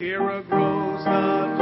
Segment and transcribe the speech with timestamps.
[0.00, 1.53] Here grows the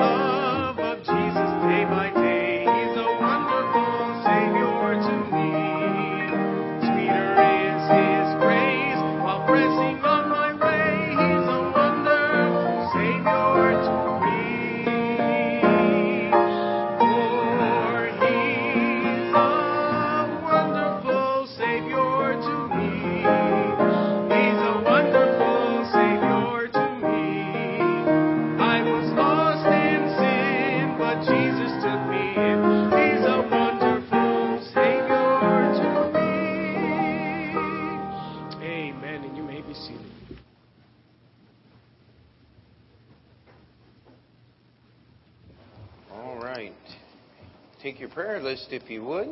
[48.42, 49.28] list if you would.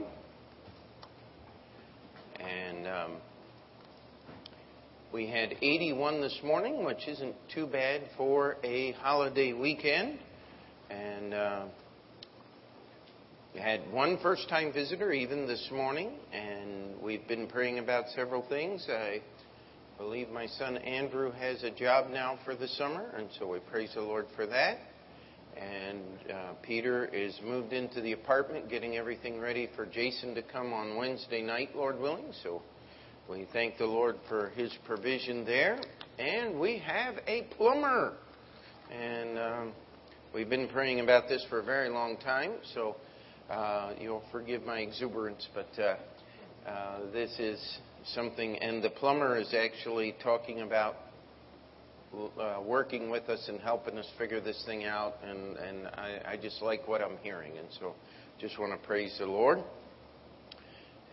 [2.39, 3.17] And um,
[5.13, 10.19] we had 81 this morning, which isn't too bad for a holiday weekend.
[10.91, 11.65] And uh,
[13.53, 18.47] we had one first time visitor even this morning, and we've been praying about several
[18.49, 18.87] things.
[18.89, 19.21] I
[19.99, 23.91] believe my son Andrew has a job now for the summer, and so we praise
[23.95, 24.79] the Lord for that.
[25.57, 30.73] And uh, Peter is moved into the apartment, getting everything ready for Jason to come
[30.73, 32.33] on Wednesday night, Lord willing.
[32.43, 32.63] So
[33.29, 35.81] we thank the Lord for his provision there.
[36.19, 38.15] And we have a plumber.
[38.91, 39.73] And um,
[40.35, 42.53] we've been praying about this for a very long time.
[42.75, 42.97] So
[43.51, 45.97] uh, you'll forgive my exuberance, but uh,
[46.69, 47.79] uh, this is
[48.15, 48.57] something.
[48.59, 50.97] And the plumber is actually talking about
[52.13, 56.37] uh, working with us and helping us figure this thing out, and, and I, I
[56.37, 57.95] just like what I'm hearing, and so
[58.41, 59.59] just want to praise the Lord.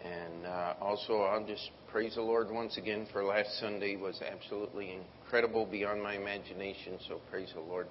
[0.03, 4.21] And uh, also, I'll just praise the Lord once again for last Sunday it was
[4.21, 6.97] absolutely incredible beyond my imagination.
[7.07, 7.87] So praise the Lord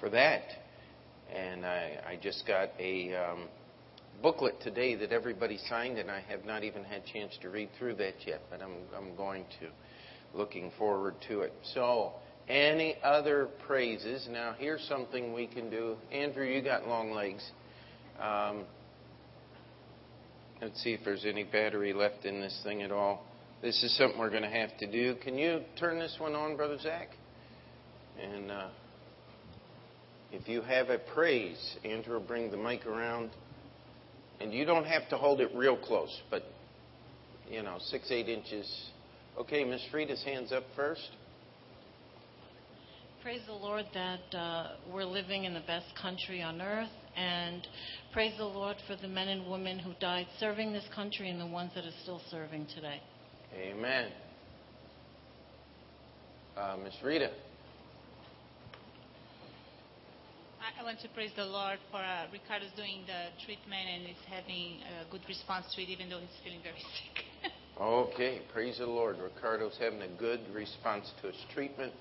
[0.00, 0.42] for that.
[1.34, 3.48] And I, I just got a um,
[4.22, 7.68] booklet today that everybody signed, and I have not even had a chance to read
[7.78, 9.68] through that yet, but I'm, I'm going to.
[10.34, 11.52] Looking forward to it.
[11.74, 12.12] So,
[12.52, 14.28] any other praises?
[14.30, 15.96] Now, here's something we can do.
[16.12, 17.42] Andrew, you got long legs.
[18.20, 18.64] Um,
[20.60, 23.24] let's see if there's any battery left in this thing at all.
[23.62, 25.14] This is something we're going to have to do.
[25.22, 27.08] Can you turn this one on, Brother Zach?
[28.20, 28.68] And uh,
[30.30, 33.30] if you have a praise, Andrew will bring the mic around.
[34.40, 36.42] And you don't have to hold it real close, but,
[37.48, 38.90] you know, six, eight inches.
[39.38, 41.08] Okay, Miss Frida's hands up first.
[43.22, 47.66] Praise the Lord that uh, we're living in the best country on earth, and
[48.12, 51.46] praise the Lord for the men and women who died serving this country and the
[51.46, 53.00] ones that are still serving today.
[53.56, 54.10] Amen.
[56.56, 57.30] Uh, Miss Rita.
[60.60, 64.16] I- I want to praise the Lord for uh, Ricardo's doing the treatment and is
[64.28, 67.24] having a good response to it, even though he's feeling very sick.
[67.80, 69.16] Okay, praise the Lord.
[69.18, 71.92] Ricardo's having a good response to his treatment.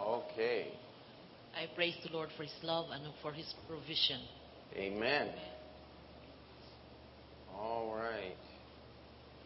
[0.00, 0.68] Okay,
[1.54, 4.20] I praise the Lord for His love and for His provision.
[4.76, 5.28] amen.
[7.54, 8.36] All right.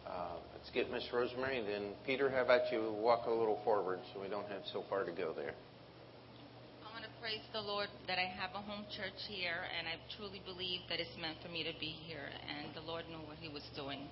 [0.06, 1.58] Uh, let's get Miss Rosemary.
[1.58, 4.84] and Then, Peter, how about you walk a little forward so we don't have so
[4.88, 5.54] far to go there?
[6.84, 9.98] I want to praise the Lord that I have a home church here, and I
[10.16, 13.38] truly believe that it's meant for me to be here, and the Lord knew what
[13.40, 14.06] He was doing.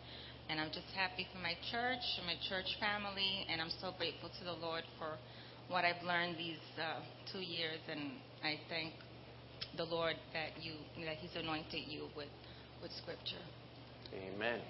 [0.50, 4.42] And I'm just happy for my church, my church family, and I'm so grateful to
[4.44, 5.14] the Lord for
[5.68, 7.00] what I've learned these uh,
[7.32, 8.12] two years, and
[8.42, 8.92] I thank
[9.76, 10.74] the Lord that you
[11.04, 12.32] that He's anointed you with
[12.82, 13.42] with Scripture.
[14.12, 14.60] Amen.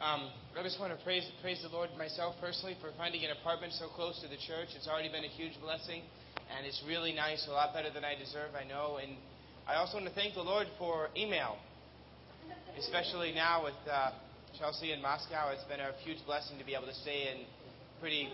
[0.00, 3.72] Um, I just want to praise, praise the Lord myself personally for finding an apartment
[3.74, 4.70] so close to the church.
[4.78, 6.02] It's already been a huge blessing,
[6.54, 9.02] and it's really nice, a lot better than I deserve, I know.
[9.02, 9.18] And
[9.66, 11.58] I also want to thank the Lord for email,
[12.78, 14.12] especially now with uh,
[14.56, 15.50] Chelsea in Moscow.
[15.50, 17.42] It's been a huge blessing to be able to stay in
[17.98, 18.30] pretty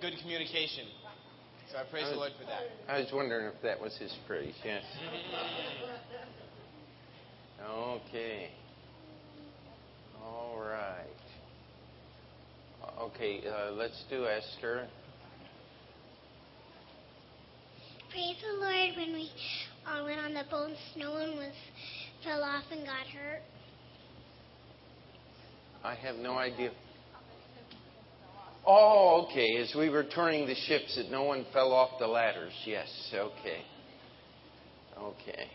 [0.00, 0.86] good communication.
[1.70, 2.62] So I praise the Lord for that.
[2.88, 4.54] I was wondering if that was his praise.
[4.64, 4.82] Yes.
[7.62, 8.50] Okay.
[10.22, 11.06] All right.
[13.00, 14.88] Okay, uh, let's do Esther.
[18.10, 19.30] Praise the Lord when we
[19.86, 21.54] uh, went on the boat, no one was
[22.24, 23.42] fell off and got hurt.
[25.84, 26.72] I have no idea.
[28.66, 29.56] Oh, okay.
[29.56, 32.52] As we were turning the ships, that no one fell off the ladders.
[32.66, 32.88] Yes.
[33.14, 33.62] Okay.
[34.98, 35.46] Okay.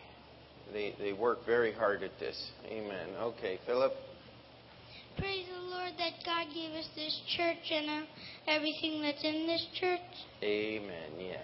[0.73, 2.51] They they work very hard at this.
[2.65, 3.09] Amen.
[3.19, 3.93] Okay, Philip.
[5.17, 8.05] praise the Lord that God gave us this church and uh,
[8.47, 9.99] everything that's in this church.
[10.43, 11.11] Amen.
[11.19, 11.39] Yes.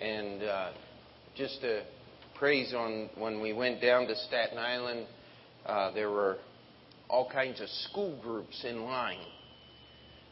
[0.00, 0.72] And uh,
[1.36, 1.82] just to
[2.38, 5.06] praise on when we went down to Staten Island,
[5.66, 6.38] uh, there were
[7.10, 9.18] all kinds of school groups in line.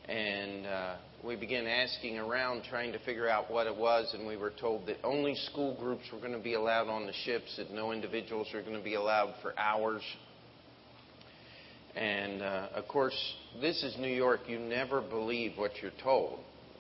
[0.09, 4.39] And uh, we began asking around trying to figure out what it was, and we
[4.39, 7.71] were told that only school groups were going to be allowed on the ships, that
[7.71, 10.03] no individuals were going to be allowed for hours.
[11.95, 13.17] And uh, of course,
[13.61, 14.41] this is New York.
[14.47, 16.39] You never believe what you're told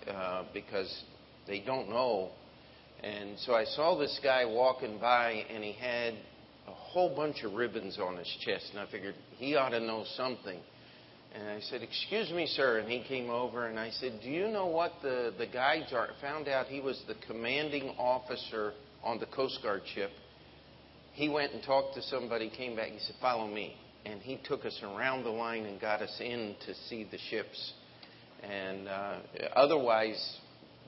[0.09, 1.03] uh, because
[1.47, 2.31] they don't know.
[3.03, 6.15] And so I saw this guy walking by, and he had
[6.67, 10.05] a whole bunch of ribbons on his chest, and I figured he ought to know
[10.17, 10.61] something.
[11.35, 14.49] And I said, "Excuse me, sir." And he came over, and I said, "Do you
[14.49, 18.73] know what the the guides are?" Found out he was the commanding officer
[19.05, 20.11] on the Coast Guard ship.
[21.13, 22.89] He went and talked to somebody, came back.
[22.89, 23.77] He said, "Follow me."
[24.07, 27.73] And he took us around the line and got us in to see the ships.
[28.43, 29.19] And uh,
[29.55, 30.39] otherwise,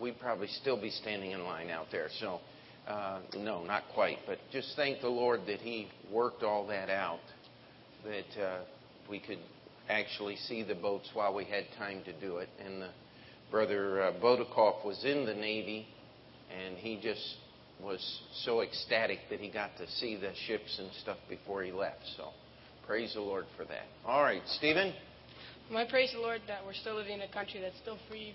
[0.01, 2.09] we'd probably still be standing in line out there.
[2.21, 2.41] So,
[2.89, 4.19] uh, no, not quite.
[4.27, 7.21] But just thank the Lord that He worked all that out,
[8.05, 8.61] that uh,
[9.09, 9.41] we could
[9.91, 12.49] actually see the boats while we had time to do it.
[12.65, 12.91] And the,
[13.51, 15.87] Brother uh, Bodikoff was in the Navy,
[16.57, 17.37] and he just
[17.83, 22.03] was so ecstatic that he got to see the ships and stuff before he left.
[22.17, 22.29] So,
[22.87, 23.87] praise the Lord for that.
[24.07, 24.95] All right, Stephen.
[25.75, 28.35] I praise the Lord that we're still living in a country that's still free,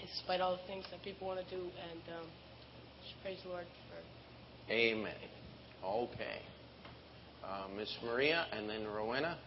[0.00, 2.26] despite all the things that people want to do, and um,
[3.02, 4.72] just praise the Lord for.
[4.72, 5.14] Amen.
[5.84, 6.40] Okay.
[7.44, 9.38] Uh, Miss Maria and then Rowena.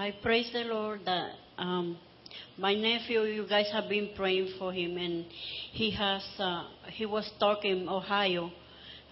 [0.00, 1.98] I praise the Lord that um,
[2.56, 5.26] my nephew, you guys have been praying for him, and
[5.72, 8.50] he has uh, he was talking Ohio,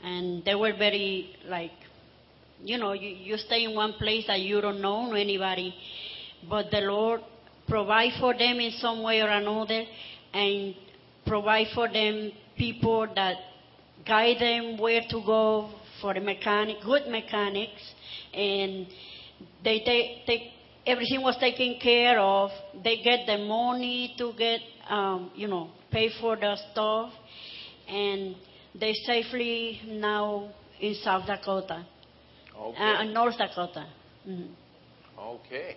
[0.03, 1.73] and they were very like,
[2.63, 5.75] you know, you, you stay in one place that you don't know anybody,
[6.49, 7.21] but the Lord
[7.69, 9.85] provide for them in some way or another,
[10.33, 10.75] and
[11.27, 13.37] provide for them people that
[14.07, 15.71] guide them where to go
[16.01, 17.93] for the mechanic, good mechanics,
[18.33, 18.87] and
[19.63, 20.53] they take, take
[20.89, 22.51] everything was taken care of.
[22.83, 27.13] They get the money to get, um, you know, pay for the stuff,
[27.89, 28.35] and
[28.75, 30.51] they safely now
[30.81, 31.85] in South Dakota,
[32.57, 32.81] Okay.
[32.81, 33.87] uh, North Dakota.
[34.27, 34.55] Mhm.
[35.19, 35.77] Okay.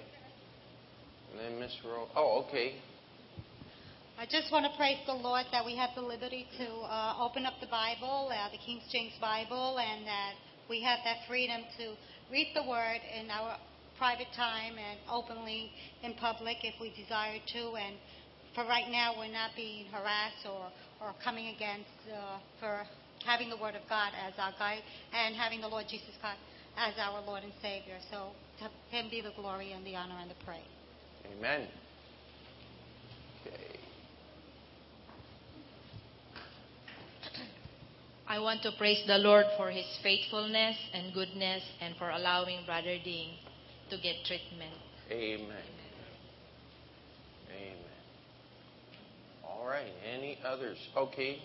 [1.32, 2.08] And then Miss Ro.
[2.16, 2.76] Oh, okay.
[4.18, 7.46] I just want to praise the Lord that we have the liberty to uh, open
[7.46, 10.34] up the Bible, uh, the King James Bible, and that
[10.70, 11.96] we have that freedom to
[12.30, 13.58] read the Word in our
[14.02, 15.70] private time and openly
[16.02, 17.78] in public if we desire to.
[17.78, 17.96] And
[18.56, 20.74] for right now, we're not being harassed or,
[21.06, 22.82] or coming against uh, for
[23.24, 24.82] having the Word of God as our guide
[25.14, 26.40] and having the Lord Jesus Christ
[26.76, 28.00] as our Lord and Savior.
[28.10, 30.66] So to Him be the glory and the honor and the praise.
[31.38, 31.68] Amen.
[33.46, 33.80] Okay.
[38.28, 42.98] I want to praise the Lord for his faithfulness and goodness and for allowing Brother
[43.04, 43.36] Ding
[43.92, 44.74] to get treatment.
[45.12, 45.52] Amen.
[47.50, 47.76] Amen.
[49.46, 49.92] All right.
[50.10, 50.78] Any others?
[50.96, 51.40] Okay.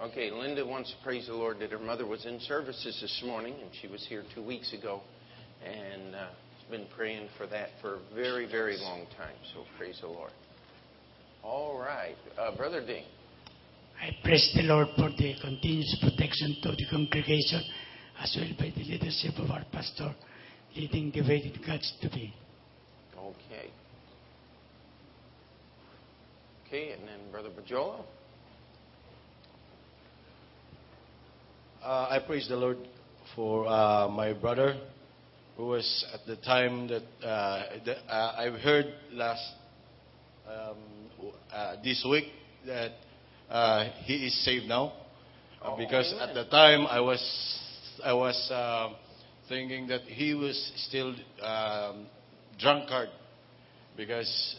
[0.00, 3.54] Okay, Linda wants to praise the Lord that her mother was in services this morning,
[3.60, 5.00] and she was here two weeks ago,
[5.64, 9.36] and uh, has been praying for that for a very, very long time.
[9.54, 10.32] So praise the Lord.
[11.44, 13.04] All right, uh, Brother Ding.
[14.02, 17.62] I praise the Lord for the continuous protection to the congregation
[18.20, 20.12] as well by the leadership of our pastor
[20.74, 22.34] leading the way that God's to be.
[23.16, 23.70] Okay.
[26.66, 28.04] Okay, and then Brother Bajolo.
[31.80, 32.78] Uh, I praise the Lord
[33.36, 34.80] for uh, my brother,
[35.56, 39.48] who was at the time that uh, the, uh, I've heard last
[40.48, 40.76] um,
[41.52, 42.24] uh, this week
[42.66, 42.90] that
[43.52, 44.92] uh, he is saved now,
[45.62, 46.28] Uh, Oh, because amen.
[46.28, 47.22] at the time I was
[48.02, 48.96] I was um
[49.48, 50.56] thinking that he was
[50.88, 52.06] still um,
[52.58, 53.10] drunkard,
[53.96, 54.56] because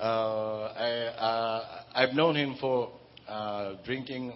[0.00, 1.60] uh, I uh,
[1.94, 2.88] I've known him for
[3.28, 4.32] uh, drinking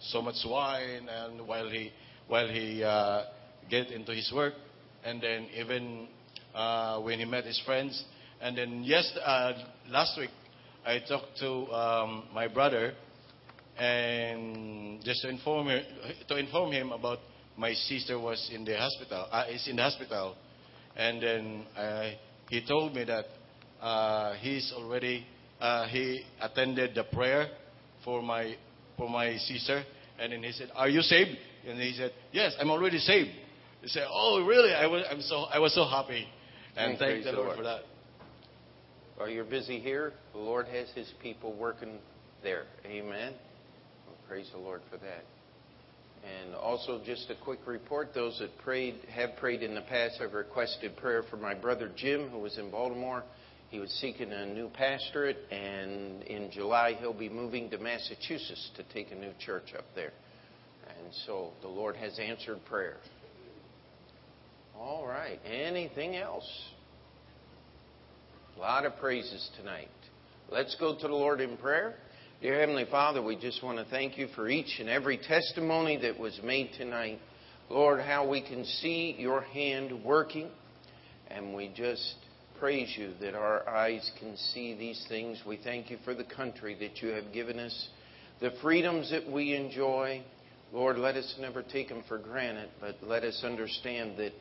[0.00, 1.92] so much wine and while he
[2.28, 3.24] while he uh,
[3.68, 4.54] get into his work.
[5.04, 6.06] And then even
[6.54, 8.04] uh, when he met his friends.
[8.40, 9.52] And then yes uh,
[9.90, 10.30] last week
[10.84, 12.94] I talked to um, my brother
[13.78, 15.82] and just to inform her,
[16.28, 17.18] to inform him about
[17.56, 20.36] my sister was in the hospital uh, is in the hospital
[20.96, 23.24] and then I he told me that
[23.80, 25.26] uh, he's already
[25.60, 27.48] uh, he attended the prayer
[28.04, 28.54] for my
[28.96, 29.84] for my sister,
[30.18, 31.36] and then he said, "Are you saved?"
[31.66, 33.30] And he said, "Yes, I'm already saved."
[33.80, 34.72] He said, "Oh, really?
[34.72, 36.26] I was I'm so I was so happy."
[36.76, 37.58] And thank the the Lord, Lord.
[37.58, 37.80] for that.
[39.16, 41.98] While you're busy here, the Lord has His people working
[42.42, 42.64] there.
[42.86, 43.34] Amen.
[44.06, 45.24] Well, praise the Lord for that.
[46.44, 50.32] And also, just a quick report: those that prayed have prayed in the past have
[50.34, 53.24] requested prayer for my brother Jim, who was in Baltimore.
[53.70, 58.82] He was seeking a new pastorate, and in July he'll be moving to Massachusetts to
[58.92, 60.12] take a new church up there.
[60.86, 62.98] And so the Lord has answered prayer.
[64.76, 65.40] All right.
[65.44, 66.46] Anything else?
[68.56, 69.88] A lot of praises tonight.
[70.50, 71.94] Let's go to the Lord in prayer.
[72.42, 76.18] Dear Heavenly Father, we just want to thank you for each and every testimony that
[76.18, 77.18] was made tonight.
[77.70, 80.48] Lord, how we can see your hand working,
[81.28, 82.14] and we just
[82.60, 85.40] praise you that our eyes can see these things.
[85.46, 87.88] We thank you for the country that you have given us,
[88.40, 90.22] the freedoms that we enjoy.
[90.72, 94.32] Lord, let us never take them for granted, but let us understand that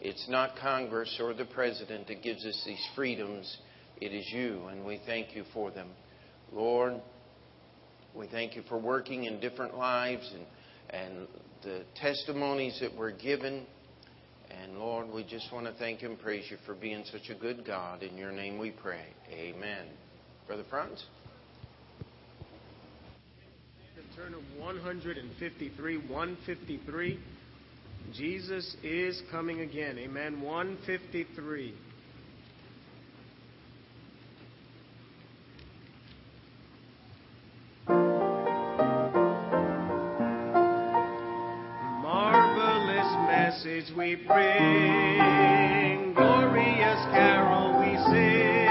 [0.00, 3.58] it's not Congress or the President that gives us these freedoms.
[4.00, 5.88] It is you, and we thank you for them.
[6.52, 6.94] Lord,
[8.14, 10.46] we thank you for working in different lives and,
[10.90, 11.28] and
[11.64, 13.66] the testimonies that were given.
[14.50, 17.66] And Lord, we just want to thank and praise you for being such a good
[17.66, 18.02] God.
[18.02, 19.04] In your name we pray.
[19.30, 19.86] Amen.
[20.46, 21.04] Brother Franz?
[24.16, 27.20] Turn of 153, 153.
[28.12, 29.98] Jesus is coming again.
[29.98, 30.40] Amen.
[30.40, 31.74] 153.
[42.02, 48.67] Marvelous message we bring, glorious carol we sing,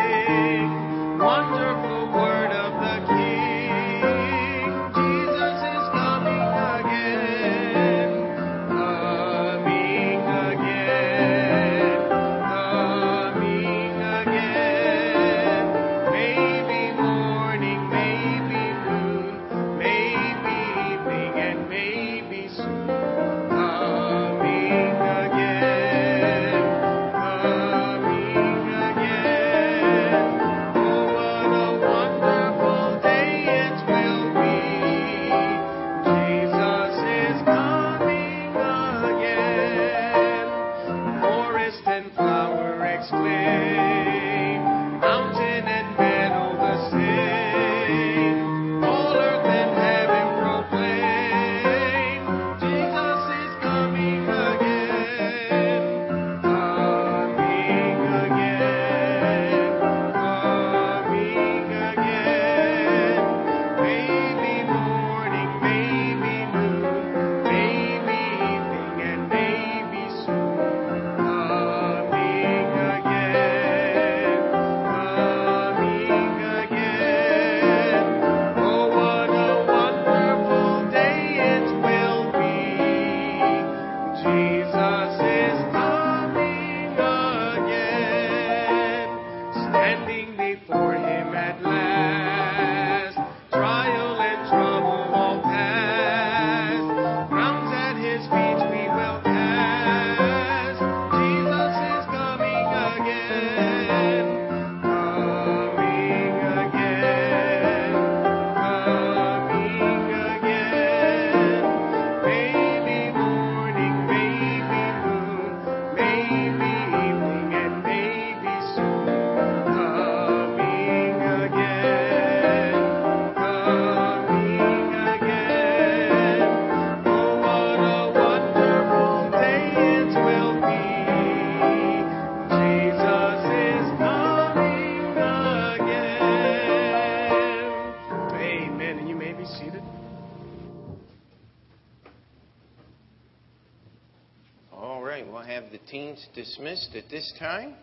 [147.18, 147.74] this time.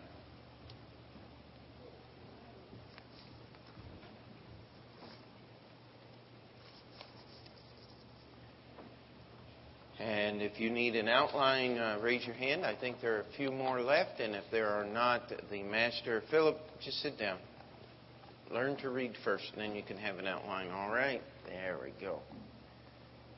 [9.99, 12.65] And if you need an outline, uh, raise your hand.
[12.65, 16.23] I think there are a few more left, and if there are not, the master,
[16.31, 17.37] Philip, just sit down.
[18.49, 20.71] Learn to read first, and then you can have an outline.
[20.71, 22.21] All right, there we go.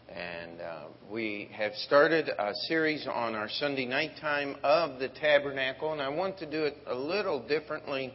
[0.10, 5.92] And uh, we have started a series on our Sunday night time of the tabernacle,
[5.92, 8.14] and I want to do it a little differently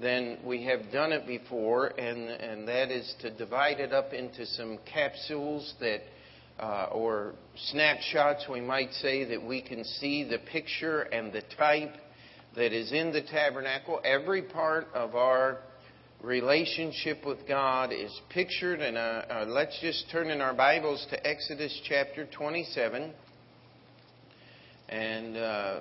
[0.00, 4.44] than we have done it before, and, and that is to divide it up into
[4.44, 6.00] some capsules that,
[6.58, 7.34] uh, or
[7.70, 11.94] snapshots, we might say, that we can see the picture and the type
[12.56, 14.00] that is in the tabernacle.
[14.04, 15.58] Every part of our
[16.24, 21.26] relationship with God is pictured, and uh, uh, let's just turn in our Bibles to
[21.26, 23.12] Exodus chapter 27.
[24.88, 25.80] And uh,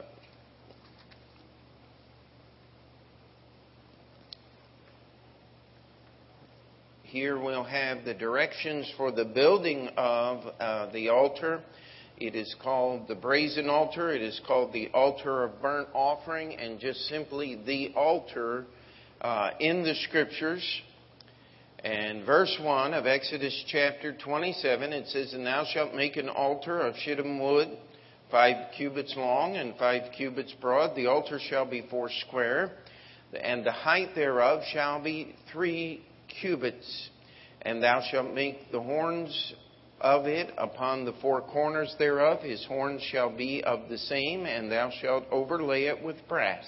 [7.04, 11.62] here we'll have the directions for the building of uh, the altar.
[12.18, 14.14] It is called the brazen altar.
[14.14, 18.66] It is called the altar of burnt offering, and just simply the altar
[19.24, 20.64] uh, in the scriptures.
[21.80, 26.80] And verse 1 of Exodus chapter 27, it says, And thou shalt make an altar
[26.80, 27.70] of shittim wood,
[28.32, 30.96] five cubits long and five cubits broad.
[30.96, 32.72] The altar shall be four square,
[33.38, 36.06] and the height thereof shall be three
[36.42, 37.10] cubits.
[37.64, 39.54] And thou shalt make the horns
[40.00, 42.42] of it upon the four corners thereof.
[42.42, 46.66] His horns shall be of the same, and thou shalt overlay it with brass.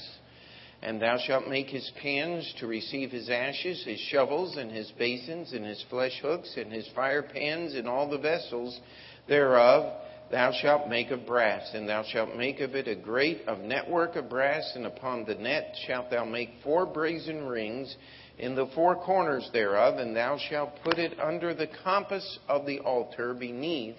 [0.81, 5.53] And thou shalt make his pans to receive his ashes, his shovels, and his basins,
[5.53, 8.79] and his flesh hooks, and his fire pans, and all the vessels
[9.27, 9.93] thereof
[10.31, 11.71] thou shalt make of brass.
[11.73, 15.35] And thou shalt make of it a grate of network of brass, and upon the
[15.35, 17.95] net shalt thou make four brazen rings
[18.37, 22.79] in the four corners thereof, and thou shalt put it under the compass of the
[22.79, 23.97] altar beneath,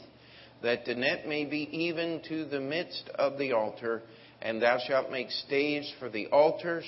[0.63, 4.03] that the net may be even to the midst of the altar.
[4.47, 6.85] And thou shalt make staves for the altars,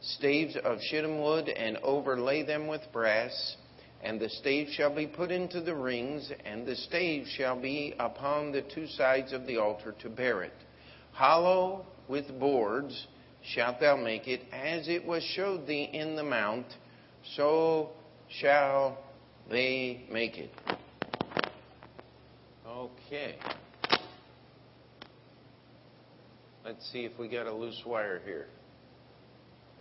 [0.00, 3.54] staves of shittim wood, and overlay them with brass.
[4.02, 8.50] And the staves shall be put into the rings, and the staves shall be upon
[8.50, 10.52] the two sides of the altar to bear it.
[11.12, 13.06] Hollow with boards
[13.54, 16.66] shalt thou make it, as it was showed thee in the mount,
[17.36, 17.90] so
[18.40, 18.98] shall
[19.48, 20.50] they make it.
[22.66, 23.36] Okay.
[26.62, 28.46] Let's see if we got a loose wire here.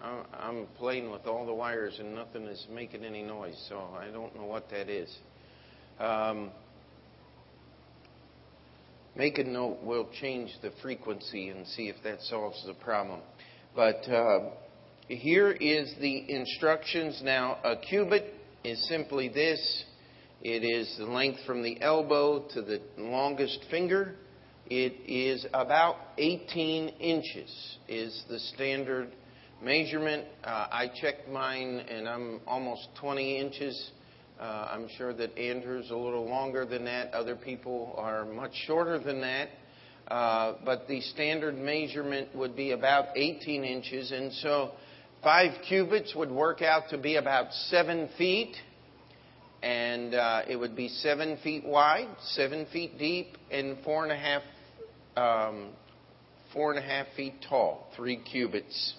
[0.02, 4.34] I'm playing with all the wires and nothing is making any noise, so I don't
[4.34, 5.14] know what that is.
[6.00, 6.52] Um,
[9.14, 13.20] make a note, we'll change the frequency and see if that solves the problem.
[13.76, 14.52] But uh,
[15.10, 17.20] here is the instructions.
[17.22, 19.84] Now, a cubit is simply this
[20.42, 24.16] it is the length from the elbow to the longest finger.
[24.70, 29.10] It is about 18 inches, is the standard
[29.64, 30.26] measurement.
[30.44, 33.92] Uh, I checked mine and I'm almost 20 inches.
[34.40, 37.16] Uh, I'm sure that Andrew's a little longer than that.
[37.16, 39.50] Other people are much shorter than that.
[40.08, 44.12] Uh, but the standard measurement would be about 18 inches.
[44.12, 44.74] And so
[45.24, 48.56] five cubits would work out to be about seven feet.
[49.64, 54.16] And uh, it would be seven feet wide, seven feet deep, and four and a
[54.16, 54.44] half,
[55.20, 55.70] um,
[56.54, 58.94] four and a half feet tall, three cubits.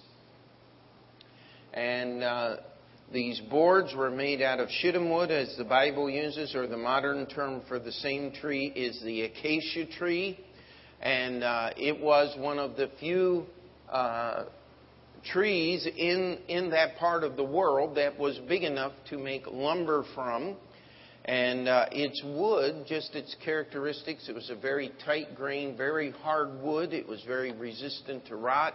[1.72, 2.56] And uh,
[3.12, 7.26] these boards were made out of shittim wood, as the Bible uses, or the modern
[7.26, 10.38] term for the same tree is the acacia tree.
[11.00, 13.46] And uh, it was one of the few
[13.90, 14.44] uh,
[15.32, 20.04] trees in, in that part of the world that was big enough to make lumber
[20.14, 20.56] from.
[21.24, 26.60] And uh, its wood, just its characteristics, it was a very tight grain, very hard
[26.62, 26.92] wood.
[26.92, 28.74] It was very resistant to rot.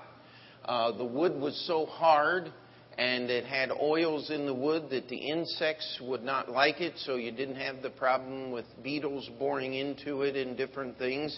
[0.63, 2.51] Uh, the wood was so hard
[2.97, 7.15] and it had oils in the wood that the insects would not like it, so
[7.15, 11.38] you didn't have the problem with beetles boring into it and different things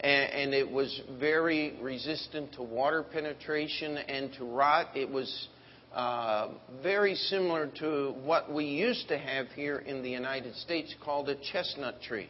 [0.00, 4.88] and, it was very resistant to water penetration and to rot.
[4.94, 5.48] It was
[5.94, 6.48] uh,
[6.82, 11.36] very similar to what we used to have here in the United States called a
[11.52, 12.28] chestnut tree.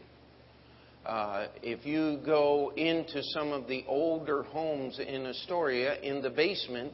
[1.07, 6.93] Uh, if you go into some of the older homes in Astoria, in the basement,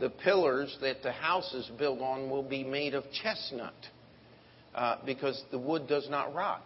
[0.00, 3.74] the pillars that the house is built on will be made of chestnut
[4.74, 6.64] uh, because the wood does not rot.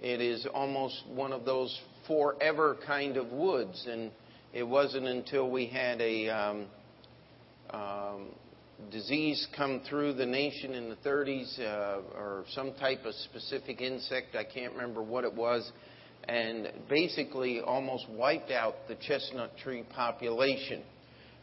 [0.00, 3.86] It is almost one of those forever kind of woods.
[3.88, 4.10] And
[4.52, 6.66] it wasn't until we had a um,
[7.70, 8.26] um,
[8.90, 14.34] disease come through the nation in the 30s uh, or some type of specific insect,
[14.36, 15.70] I can't remember what it was,
[16.28, 20.82] and basically almost wiped out the chestnut tree population.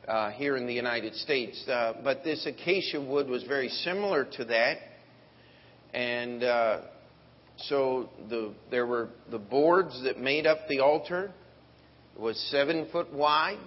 [0.07, 1.63] Uh, here in the United States.
[1.67, 4.77] Uh, but this acacia wood was very similar to that.
[5.93, 6.81] And uh,
[7.57, 11.31] so the, there were the boards that made up the altar
[12.15, 13.59] it was seven foot wide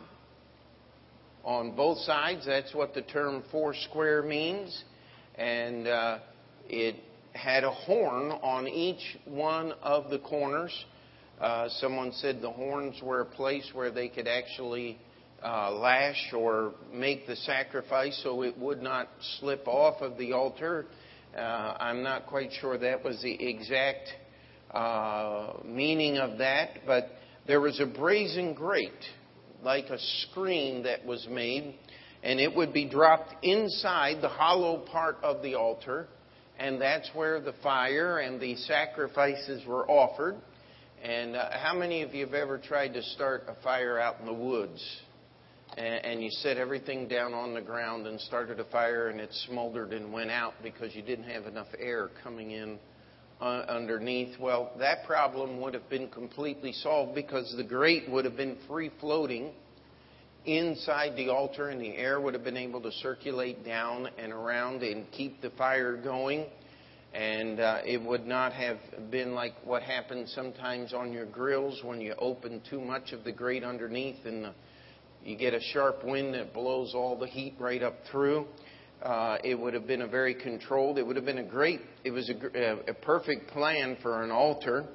[1.44, 2.46] on both sides.
[2.46, 4.84] That's what the term four square means.
[5.36, 6.18] And uh,
[6.68, 6.96] it
[7.32, 10.72] had a horn on each one of the corners.
[11.40, 14.98] Uh, someone said the horns were a place where they could actually
[15.42, 19.08] uh, lash or make the sacrifice so it would not
[19.40, 20.86] slip off of the altar.
[21.36, 21.40] Uh,
[21.80, 24.08] I'm not quite sure that was the exact
[24.70, 27.10] uh, meaning of that, but
[27.46, 28.92] there was a brazen grate,
[29.62, 31.74] like a screen that was made,
[32.22, 36.08] and it would be dropped inside the hollow part of the altar,
[36.58, 40.36] and that's where the fire and the sacrifices were offered.
[41.02, 44.26] And uh, how many of you have ever tried to start a fire out in
[44.26, 44.84] the woods?
[45.76, 49.32] And, and you set everything down on the ground and started a fire, and it
[49.48, 52.78] smoldered and went out because you didn't have enough air coming in
[53.42, 54.38] underneath.
[54.38, 58.90] Well, that problem would have been completely solved because the grate would have been free
[59.00, 59.52] floating
[60.44, 64.82] inside the altar, and the air would have been able to circulate down and around
[64.82, 66.46] and keep the fire going
[67.14, 68.78] and uh, it would not have
[69.10, 73.32] been like what happens sometimes on your grills when you open too much of the
[73.32, 74.54] grate underneath and the,
[75.22, 78.46] you get a sharp wind that blows all the heat right up through.
[79.02, 80.98] Uh, it would have been a very controlled.
[80.98, 81.80] It would have been a great.
[82.04, 84.86] It was a, a perfect plan for an altar.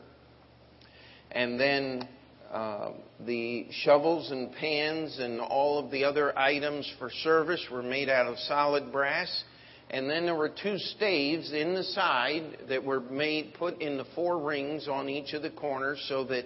[1.32, 2.08] And then
[2.52, 2.92] uh,
[3.26, 8.28] the shovels and pans and all of the other items for service were made out
[8.28, 9.44] of solid brass
[9.90, 14.06] and then there were two staves in the side that were made, put in the
[14.16, 16.44] four rings on each of the corners so that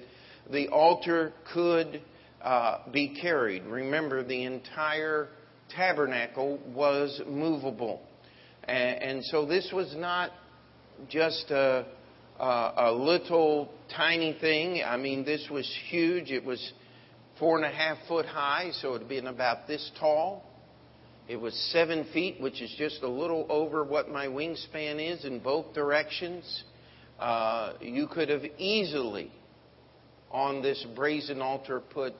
[0.51, 2.01] the altar could
[2.43, 3.63] uh, be carried.
[3.63, 5.29] Remember, the entire
[5.75, 8.01] tabernacle was movable.
[8.63, 10.31] And, and so this was not
[11.09, 11.85] just a,
[12.39, 14.83] a, a little tiny thing.
[14.85, 16.31] I mean, this was huge.
[16.31, 16.73] It was
[17.39, 20.43] four and a half foot high, so it would have been about this tall.
[21.27, 25.39] It was seven feet, which is just a little over what my wingspan is in
[25.39, 26.63] both directions.
[27.19, 29.31] Uh, you could have easily,
[30.31, 32.13] on this brazen altar, put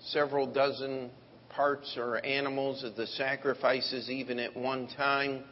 [0.00, 1.10] several dozen
[1.50, 5.44] parts or animals of the sacrifices, even at one time.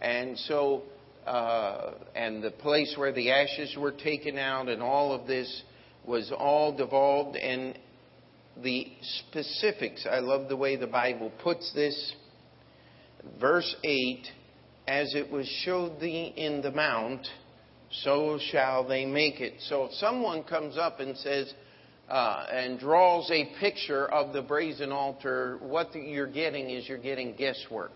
[0.00, 0.82] And so,
[1.26, 5.62] uh, and the place where the ashes were taken out, and all of this
[6.04, 7.36] was all devolved.
[7.36, 7.78] And
[8.62, 8.86] the
[9.20, 12.14] specifics, I love the way the Bible puts this
[13.40, 14.26] verse 8
[14.88, 17.26] As it was showed thee in the mount,
[17.90, 19.54] so shall they make it.
[19.68, 21.52] So if someone comes up and says,
[22.08, 27.34] uh, and draws a picture of the brazen altar, what you're getting is you're getting
[27.34, 27.92] guesswork.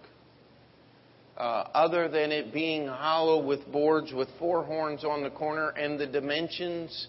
[1.36, 6.00] Uh, other than it being hollow with boards with four horns on the corner and
[6.00, 7.08] the dimensions,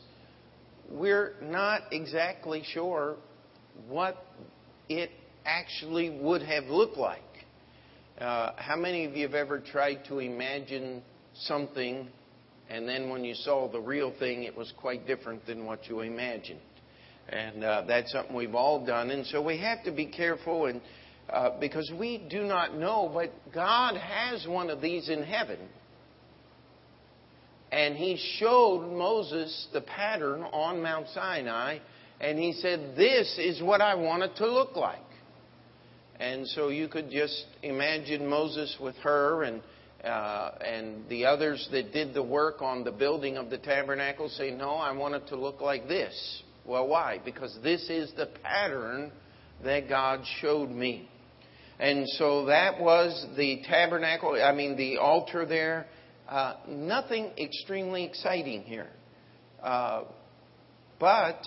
[0.90, 3.16] we're not exactly sure
[3.88, 4.26] what
[4.90, 5.12] it
[5.46, 7.22] actually would have looked like.
[8.20, 11.02] Uh, how many of you have ever tried to imagine
[11.34, 12.10] something
[12.70, 16.02] and then when you saw the real thing, it was quite different than what you
[16.02, 16.60] imagined?
[17.30, 19.12] And uh, that's something we've all done.
[19.12, 20.82] And so we have to be careful and
[21.30, 25.60] uh, because we do not know, but God has one of these in heaven.
[27.70, 31.80] And he showed Moses the pattern on Mount Sinai,
[32.22, 35.00] and he said, This is what I want it to look like.
[36.18, 39.62] And so you could just imagine Moses with her and
[40.04, 44.52] uh, and the others that did the work on the building of the tabernacle say,
[44.52, 46.44] No, I want it to look like this.
[46.68, 47.22] Well, why?
[47.24, 49.12] Because this is the pattern
[49.64, 51.10] that God showed me.
[51.80, 55.88] And so that was the tabernacle, I mean, the altar there.
[56.28, 58.90] Uh, nothing extremely exciting here.
[59.64, 60.04] Uh,
[61.00, 61.40] but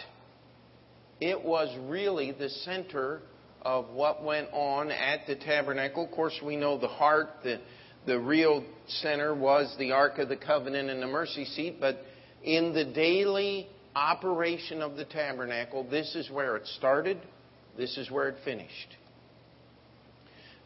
[1.21, 3.21] it was really the center
[3.61, 6.07] of what went on at the tabernacle.
[6.07, 7.61] Of course, we know the heart, the,
[8.07, 11.99] the real center was the Ark of the Covenant and the mercy seat, but
[12.43, 17.19] in the daily operation of the tabernacle, this is where it started,
[17.77, 18.97] this is where it finished.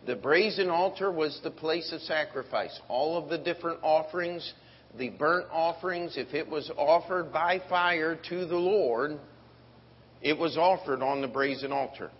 [0.07, 2.79] The brazen altar was the place of sacrifice.
[2.89, 4.53] All of the different offerings,
[4.99, 9.19] the burnt offerings, if it was offered by fire to the Lord,
[10.21, 12.11] it was offered on the brazen altar.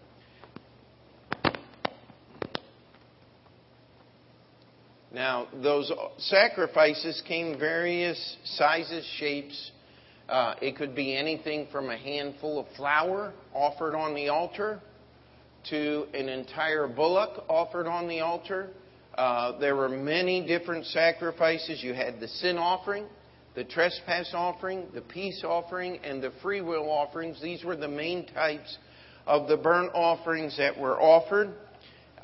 [5.13, 9.71] Now, those sacrifices came various sizes, shapes.
[10.29, 14.81] Uh, it could be anything from a handful of flour offered on the altar
[15.69, 18.71] to an entire bullock offered on the altar.
[19.17, 21.83] Uh, there were many different sacrifices.
[21.83, 23.07] You had the sin offering,
[23.55, 27.41] the trespass offering, the peace offering, and the free will offerings.
[27.43, 28.79] These were the main types
[29.27, 31.51] of the burnt offerings that were offered.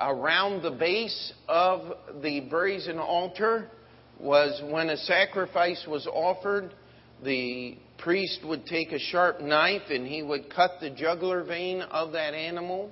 [0.00, 3.68] Around the base of the brazen altar
[4.18, 6.74] was when a sacrifice was offered,
[7.22, 12.12] the priest would take a sharp knife and he would cut the jugular vein of
[12.12, 12.90] that animal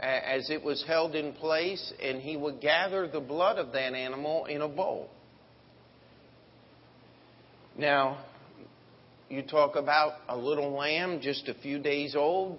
[0.00, 4.46] as it was held in place, and he would gather the blood of that animal
[4.46, 5.08] in a bowl.
[7.78, 8.24] Now,
[9.28, 12.58] you talk about a little lamb just a few days old,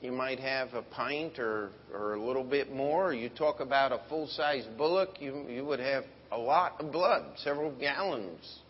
[0.00, 3.12] you might have a pint or, or a little bit more.
[3.14, 7.24] You talk about a full size bullock, you, you would have a lot of blood,
[7.36, 8.61] several gallons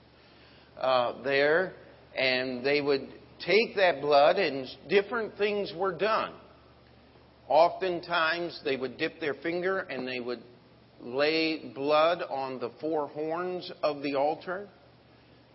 [0.81, 1.75] uh, there.
[2.17, 3.09] And they would
[3.45, 6.33] take that blood, and different things were done.
[7.49, 10.43] Oftentimes, they would dip their finger and they would
[11.01, 14.69] lay blood on the four horns of the altar.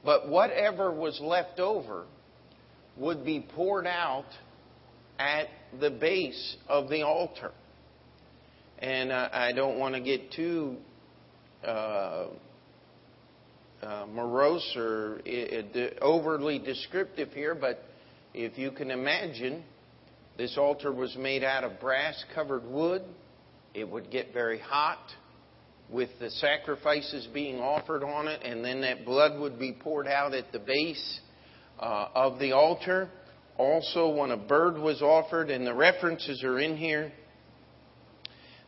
[0.04, 2.06] But whatever was left over
[2.98, 4.26] would be poured out
[5.18, 5.48] at
[5.80, 7.52] the base of the altar.
[8.80, 10.78] And uh, I don't want to get too
[11.66, 12.28] uh,
[13.82, 15.22] uh, morose or
[16.02, 17.84] overly descriptive here, but
[18.34, 19.64] if you can imagine,
[20.38, 23.04] this altar was made out of brass covered wood.
[23.74, 25.00] It would get very hot
[25.90, 30.34] with the sacrifices being offered on it, and then that blood would be poured out
[30.34, 31.20] at the base
[31.80, 33.10] uh, of the altar.
[33.58, 37.12] Also, when a bird was offered, and the references are in here,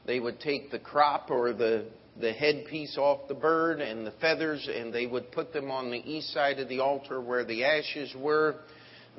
[0.05, 1.85] they would take the crop or the,
[2.19, 5.97] the headpiece off the bird and the feathers, and they would put them on the
[5.97, 8.55] east side of the altar where the ashes were.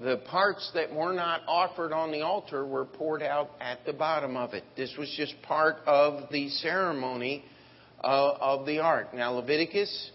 [0.02, 4.36] The parts that were not offered on the altar were poured out at the bottom
[4.36, 4.64] of it.
[4.76, 7.44] This was just part of the ceremony
[8.02, 9.14] uh, of the ark.
[9.14, 10.10] Now, Leviticus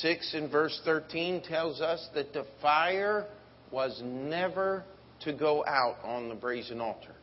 [0.00, 3.26] 6 and verse 13 tells us that the fire
[3.70, 4.84] was never
[5.20, 7.14] to go out on the brazen altar.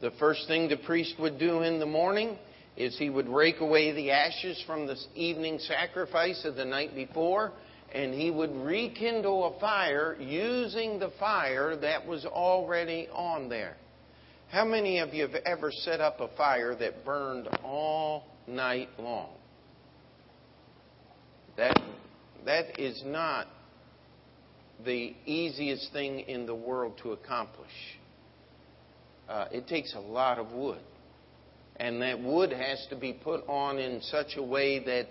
[0.00, 2.38] The first thing the priest would do in the morning
[2.76, 7.52] is he would rake away the ashes from the evening sacrifice of the night before,
[7.94, 13.76] and he would rekindle a fire using the fire that was already on there.
[14.50, 19.30] How many of you have ever set up a fire that burned all night long?
[21.56, 21.78] That,
[22.46, 23.46] that is not
[24.84, 27.70] the easiest thing in the world to accomplish.
[29.28, 30.80] Uh, it takes a lot of wood.
[31.82, 35.08] And that wood has to be put on in such a way that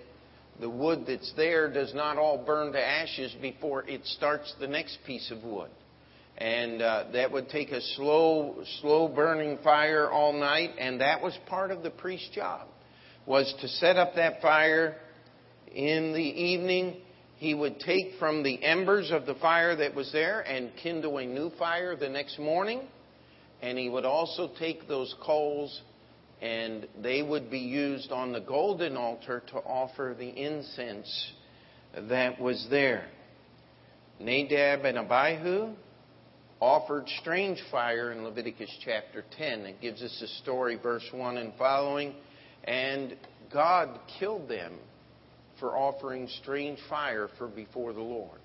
[0.61, 4.99] the wood that's there does not all burn to ashes before it starts the next
[5.05, 5.69] piece of wood.
[6.37, 11.37] And uh, that would take a slow, slow burning fire all night, and that was
[11.47, 12.69] part of the priest's job,
[13.25, 14.95] was to set up that fire
[15.73, 17.01] in the evening
[17.35, 21.25] he would take from the embers of the fire that was there and kindle a
[21.25, 22.83] new fire the next morning.
[23.61, 25.81] And he would also take those coals
[26.41, 31.33] and they would be used on the golden altar to offer the incense
[32.09, 33.05] that was there.
[34.19, 35.73] Nadab and Abihu
[36.59, 39.61] offered strange fire in Leviticus chapter 10.
[39.61, 42.15] It gives us a story, verse 1 and following.
[42.63, 43.15] And
[43.51, 44.77] God killed them
[45.59, 48.39] for offering strange fire for before the Lord.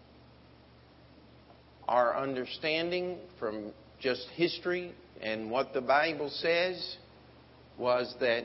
[1.89, 6.97] Our understanding from just history and what the Bible says
[7.79, 8.45] was that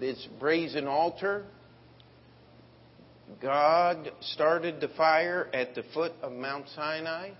[0.00, 1.44] this brazen altar,
[3.40, 7.30] God started the fire at the foot of Mount Sinai.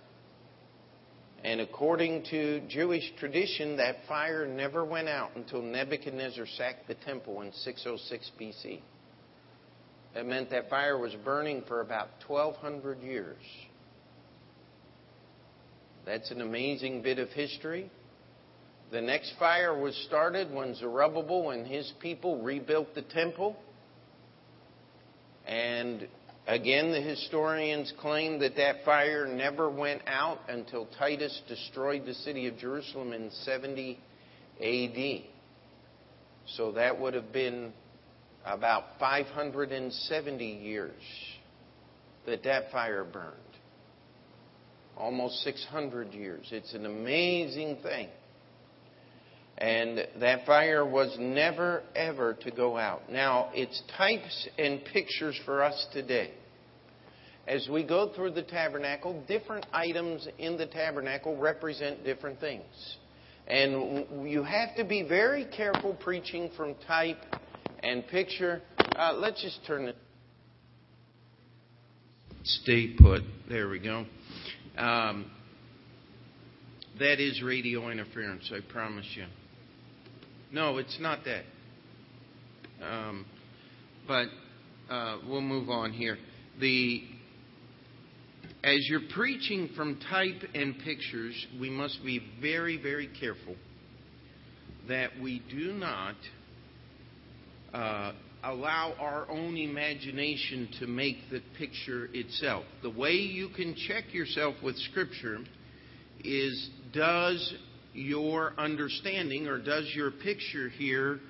[1.45, 7.43] And according to Jewish tradition, that fire never went out until Nebuchadnezzar sacked the temple
[7.43, 8.81] in 606 BC.
[10.15, 13.37] That meant that fire was burning for about 1,200 years.
[16.05, 17.91] That's an amazing bit of history.
[18.93, 23.57] The next fire was started when Zerubbabel and his people rebuilt the temple.
[25.47, 26.07] And
[26.47, 32.47] again, the historians claim that that fire never went out until Titus destroyed the city
[32.47, 33.99] of Jerusalem in 70
[34.61, 35.23] AD.
[36.55, 37.73] So that would have been
[38.45, 40.93] about 570 years
[42.27, 43.35] that that fire burned.
[44.97, 46.47] Almost 600 years.
[46.53, 48.09] It's an amazing thing.
[49.59, 53.11] And that fire was never, ever to go out.
[53.11, 56.33] Now, it's types and pictures for us today.
[57.49, 62.65] As we go through the tabernacle, different items in the tabernacle represent different things.
[63.47, 67.23] And you have to be very careful preaching from type
[67.83, 68.61] and picture.
[68.97, 69.97] Uh, let's just turn it.
[72.43, 73.23] Stay put.
[73.49, 74.05] There we go.
[74.77, 75.31] Um,
[76.99, 79.25] that is radio interference, I promise you.
[80.53, 81.45] No, it's not that.
[82.83, 83.27] Um,
[84.07, 84.29] but
[84.91, 86.19] uh, we'll move on here.
[86.61, 87.03] The
[88.63, 93.55] as you're preaching from type and pictures, we must be very, very careful
[94.89, 96.17] that we do not
[97.73, 102.65] uh, allow our own imagination to make the picture itself.
[102.83, 105.39] The way you can check yourself with Scripture
[106.25, 107.55] is does
[107.97, 111.21] your understanding or does your picture here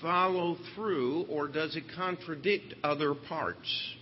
[0.00, 3.94] follow through or does it contradict other parts?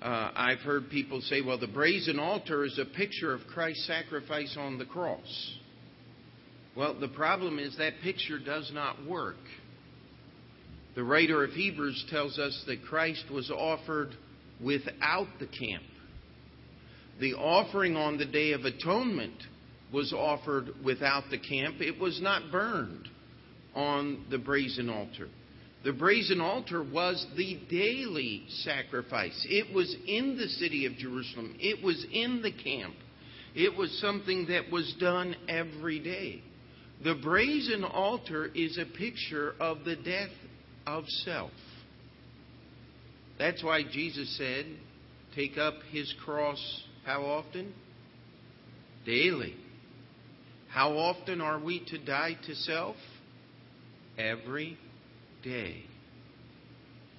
[0.00, 4.56] Uh, I've heard people say, well, the brazen altar is a picture of Christ's sacrifice
[4.58, 5.56] on the cross.
[6.76, 9.36] Well, the problem is that picture does not work.
[10.94, 14.10] The writer of Hebrews tells us that Christ was offered
[14.62, 15.82] without the camp.
[17.20, 19.42] The offering on the Day of Atonement
[19.92, 21.76] was offered without the camp.
[21.80, 23.08] It was not burned
[23.74, 25.28] on the brazen altar.
[25.84, 29.46] The brazen altar was the daily sacrifice.
[29.48, 31.56] It was in the city of Jerusalem.
[31.60, 32.94] It was in the camp.
[33.54, 36.42] It was something that was done every day.
[37.04, 40.32] The brazen altar is a picture of the death
[40.86, 41.52] of self.
[43.38, 44.66] That's why Jesus said,
[45.36, 47.72] Take up his cross how often?
[49.06, 49.54] Daily.
[50.68, 52.96] How often are we to die to self?
[54.18, 54.76] Every
[55.42, 55.84] day.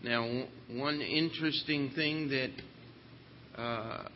[0.04, 4.08] Now, one interesting thing that uh,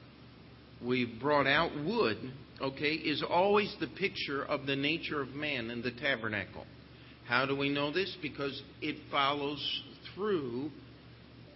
[0.83, 2.17] we brought out wood,
[2.61, 6.65] okay, is always the picture of the nature of man in the tabernacle.
[7.27, 8.15] How do we know this?
[8.21, 10.71] Because it follows through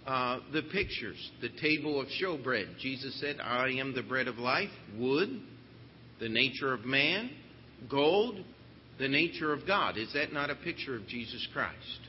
[0.06, 1.32] uh, the pictures.
[1.42, 2.78] The table of showbread.
[2.80, 4.70] Jesus said, I am the bread of life.
[4.98, 5.42] Wood,
[6.20, 7.30] the nature of man.
[7.90, 8.44] Gold,
[9.00, 9.98] the nature of God.
[9.98, 12.00] Is that not a picture of Jesus Christ?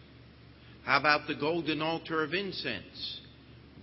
[0.85, 3.21] How about the golden altar of incense?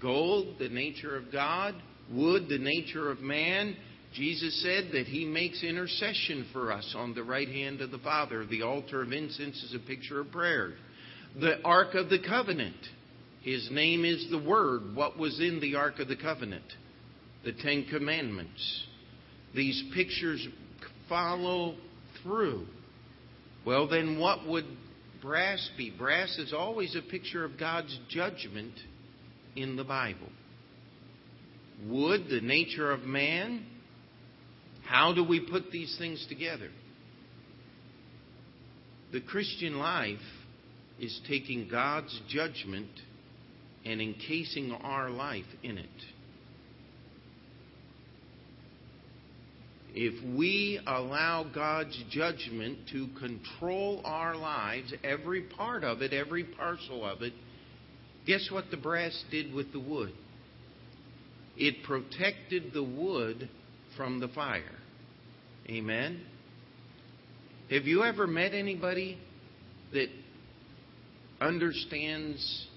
[0.01, 1.75] Gold, the nature of God.
[2.11, 3.75] Wood, the nature of man.
[4.13, 8.45] Jesus said that he makes intercession for us on the right hand of the Father.
[8.45, 10.73] The altar of incense is a picture of prayer.
[11.39, 12.75] The Ark of the Covenant.
[13.41, 14.95] His name is the Word.
[14.95, 16.65] What was in the Ark of the Covenant?
[17.43, 18.85] The Ten Commandments.
[19.53, 20.47] These pictures
[21.07, 21.75] follow
[22.21, 22.65] through.
[23.65, 24.65] Well, then what would
[25.21, 25.89] brass be?
[25.89, 28.73] Brass is always a picture of God's judgment
[29.55, 30.29] in the Bible.
[31.87, 33.65] Wood, the nature of man.
[34.85, 36.69] How do we put these things together?
[39.11, 40.19] The Christian life
[40.99, 42.89] is taking God's judgment
[43.83, 45.89] and encasing our life in it.
[49.97, 57.05] If we allow God's judgment to control our lives, every part of it, every parcel
[57.05, 57.31] of it,
[58.27, 60.11] guess what the brass did with the wood?
[61.55, 63.49] It protected the wood
[63.95, 64.63] from the fire.
[65.69, 66.21] Amen?
[67.71, 69.17] Have you ever met anybody
[69.93, 70.09] that
[71.39, 72.67] understands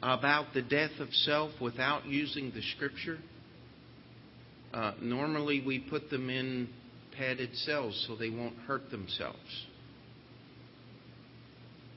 [0.00, 3.18] about the death of self without using the scripture?
[4.72, 6.68] Uh, normally, we put them in
[7.16, 9.66] padded cells so they won't hurt themselves.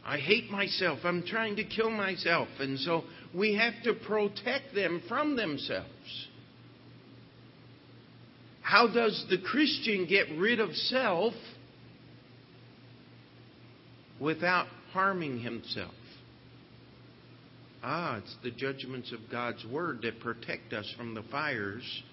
[0.04, 1.00] I hate myself.
[1.04, 2.48] I'm trying to kill myself.
[2.60, 3.04] And so
[3.36, 6.28] we have to protect them from themselves.
[8.62, 11.34] How does the Christian get rid of self
[14.20, 15.94] without harming himself?
[17.84, 22.04] Ah, it's the judgments of God's Word that protect us from the fires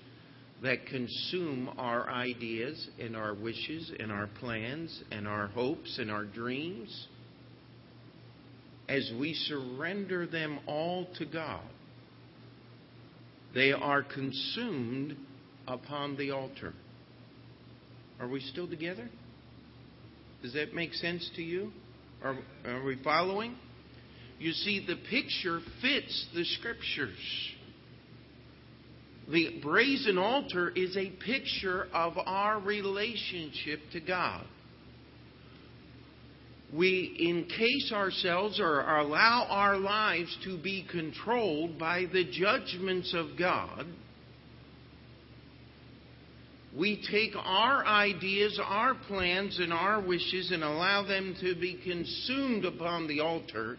[0.63, 6.25] that consume our ideas and our wishes and our plans and our hopes and our
[6.25, 7.07] dreams
[8.89, 11.63] as we surrender them all to God.
[13.55, 15.17] They are consumed
[15.67, 16.73] upon the altar.
[18.19, 19.09] Are we still together?
[20.43, 21.73] Does that make sense to you?
[22.23, 23.55] Are, are we following?
[24.39, 27.17] You see, the picture fits the scriptures.
[29.31, 34.45] The brazen altar is a picture of our relationship to God.
[36.73, 43.87] We encase ourselves or allow our lives to be controlled by the judgments of God.
[46.77, 52.65] We take our ideas, our plans, and our wishes and allow them to be consumed
[52.65, 53.79] upon the altar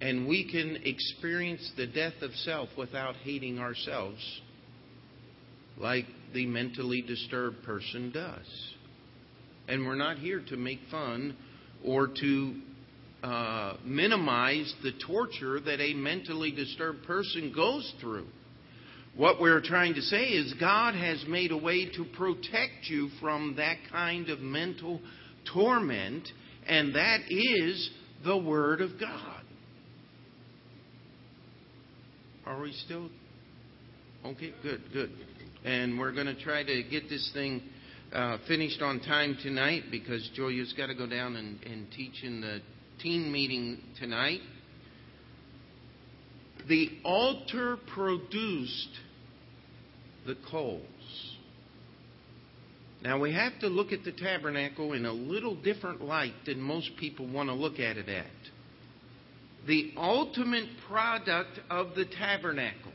[0.00, 4.40] And we can experience the death of self without hating ourselves,
[5.76, 8.72] like the mentally disturbed person does.
[9.66, 11.36] And we're not here to make fun
[11.84, 12.54] or to
[13.22, 18.26] uh, minimize the torture that a mentally disturbed person goes through.
[19.16, 23.54] What we're trying to say is God has made a way to protect you from
[23.56, 25.00] that kind of mental
[25.52, 26.28] torment,
[26.68, 27.90] and that is
[28.24, 29.37] the Word of God.
[32.48, 33.10] Are we still?
[34.24, 35.10] Okay, good, good.
[35.66, 37.60] And we're going to try to get this thing
[38.10, 42.60] uh, finished on time tonight because Julia's got to go down and, teach in the
[43.02, 44.40] teen meeting tonight.
[46.70, 48.96] The altar produced
[50.26, 50.82] the coals.
[53.02, 56.92] Now we have to look at the tabernacle in a little different light than most
[56.98, 58.24] people want to look at it at
[59.68, 62.90] the ultimate product of the tabernacle,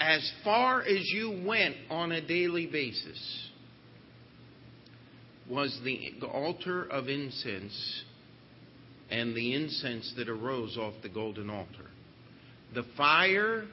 [0.00, 3.48] as far as you went on a daily basis,
[5.48, 8.02] was the altar of incense
[9.08, 11.90] and the incense that arose off the golden altar.
[12.74, 13.66] The fire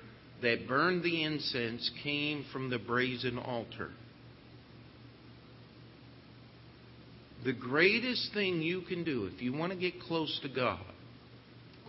[0.44, 3.90] that burned the incense came from the brazen altar.
[7.46, 10.82] The greatest thing you can do if you want to get close to God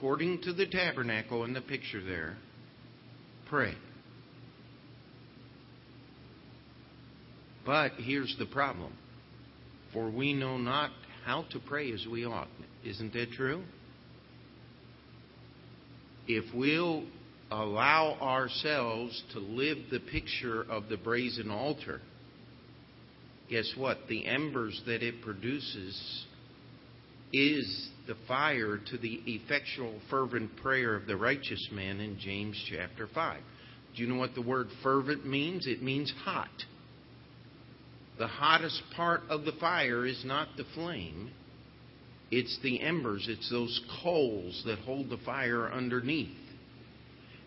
[0.00, 2.34] according to the tabernacle in the picture there,
[3.50, 3.74] pray.
[7.66, 8.94] But here's the problem.
[9.92, 10.90] For we know not
[11.26, 12.48] how to pray as we ought.
[12.82, 13.62] Isn't that true?
[16.26, 17.04] If we'll
[17.50, 22.00] allow ourselves to live the picture of the brazen altar,
[23.50, 23.98] guess what?
[24.08, 26.24] The embers that it produces
[27.34, 33.06] is the fire to the effectual, fervent prayer of the righteous man in James chapter
[33.14, 33.40] 5.
[33.94, 35.68] Do you know what the word fervent means?
[35.68, 36.48] It means hot.
[38.18, 41.30] The hottest part of the fire is not the flame,
[42.32, 46.36] it's the embers, it's those coals that hold the fire underneath.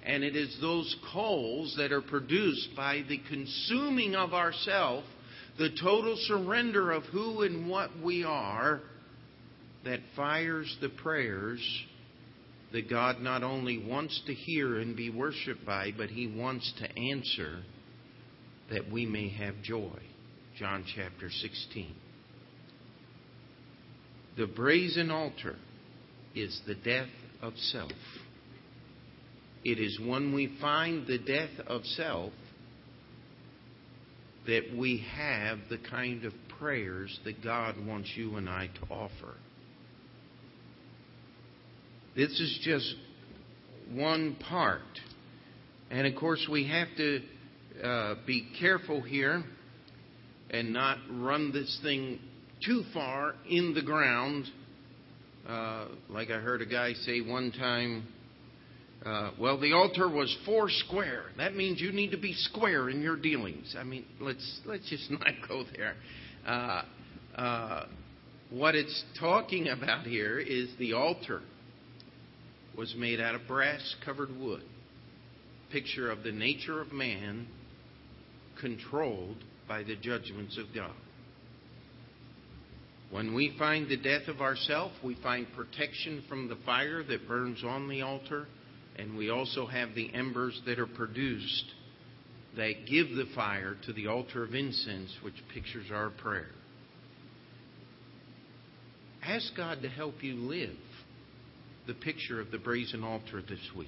[0.05, 5.03] And it is those coals that are produced by the consuming of ourself,
[5.57, 8.81] the total surrender of who and what we are
[9.85, 11.61] that fires the prayers
[12.71, 16.99] that God not only wants to hear and be worshiped by, but He wants to
[16.99, 17.61] answer
[18.71, 19.99] that we may have joy.
[20.57, 21.93] John chapter 16.
[24.37, 25.55] The brazen altar
[26.35, 27.09] is the death
[27.41, 27.91] of self.
[29.63, 32.33] It is when we find the death of self
[34.47, 39.35] that we have the kind of prayers that God wants you and I to offer.
[42.15, 42.95] This is just
[43.91, 44.81] one part.
[45.89, 47.21] And of course, we have to
[47.83, 49.43] uh, be careful here
[50.51, 52.19] and not run this thing
[52.63, 54.45] too far in the ground.
[55.47, 58.07] Uh, like I heard a guy say one time,
[59.03, 61.23] uh, well, the altar was four square.
[61.37, 63.75] That means you need to be square in your dealings.
[63.77, 65.95] I mean, let's let's just not go there.
[66.45, 66.83] Uh,
[67.35, 67.85] uh,
[68.51, 71.41] what it's talking about here is the altar
[72.77, 74.63] was made out of brass covered wood.
[75.71, 77.47] Picture of the nature of man
[78.59, 80.95] controlled by the judgments of God.
[83.11, 87.63] When we find the death of ourself, we find protection from the fire that burns
[87.63, 88.47] on the altar,
[88.97, 91.65] and we also have the embers that are produced
[92.57, 96.49] that give the fire to the altar of incense, which pictures our prayer.
[99.23, 100.75] Ask God to help you live
[101.87, 103.87] the picture of the brazen altar this week.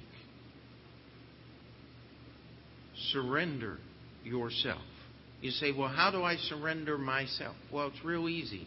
[3.12, 3.78] Surrender
[4.24, 4.82] yourself.
[5.40, 7.56] You say, well, how do I surrender myself?
[7.72, 8.66] Well, it's real easy.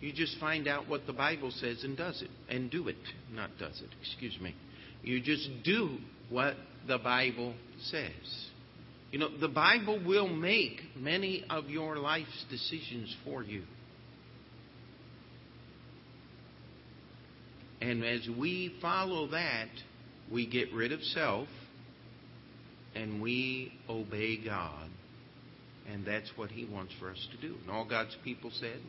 [0.00, 2.96] You just find out what the Bible says and does it, and do it.
[3.32, 4.54] Not does it, excuse me.
[5.02, 5.98] You just do
[6.30, 6.54] what
[6.86, 7.54] the Bible
[7.90, 8.10] says.
[9.10, 13.62] You know, the Bible will make many of your life's decisions for you.
[17.80, 19.68] And as we follow that,
[20.32, 21.48] we get rid of self
[22.94, 24.88] and we obey God.
[25.92, 27.54] And that's what He wants for us to do.
[27.62, 28.80] And all God's people said,